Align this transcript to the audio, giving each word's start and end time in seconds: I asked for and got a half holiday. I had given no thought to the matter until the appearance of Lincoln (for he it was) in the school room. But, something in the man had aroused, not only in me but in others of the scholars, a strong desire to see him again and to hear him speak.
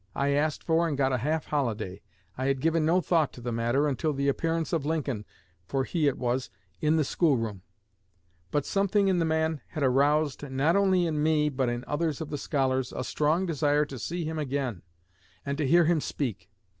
I 0.15 0.29
asked 0.29 0.63
for 0.63 0.87
and 0.87 0.97
got 0.97 1.13
a 1.13 1.19
half 1.19 1.45
holiday. 1.45 2.01
I 2.35 2.47
had 2.47 2.59
given 2.59 2.83
no 2.87 3.01
thought 3.01 3.31
to 3.33 3.39
the 3.41 3.51
matter 3.51 3.87
until 3.87 4.13
the 4.13 4.29
appearance 4.29 4.73
of 4.73 4.83
Lincoln 4.83 5.25
(for 5.67 5.83
he 5.83 6.07
it 6.07 6.17
was) 6.17 6.49
in 6.79 6.95
the 6.95 7.03
school 7.03 7.37
room. 7.37 7.61
But, 8.49 8.65
something 8.65 9.09
in 9.09 9.19
the 9.19 9.25
man 9.25 9.61
had 9.67 9.83
aroused, 9.83 10.49
not 10.49 10.75
only 10.75 11.05
in 11.05 11.21
me 11.21 11.49
but 11.49 11.69
in 11.69 11.85
others 11.85 12.19
of 12.19 12.31
the 12.31 12.39
scholars, 12.39 12.91
a 12.91 13.03
strong 13.03 13.45
desire 13.45 13.85
to 13.85 13.99
see 13.99 14.25
him 14.25 14.39
again 14.39 14.81
and 15.45 15.55
to 15.59 15.67
hear 15.67 15.85
him 15.85 16.01
speak. 16.01 16.49